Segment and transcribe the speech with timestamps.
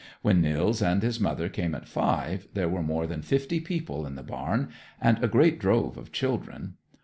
[0.23, 4.15] When Nils and his mother came at five, there were more than fifty people in
[4.15, 6.73] the barn, and a great drove of children.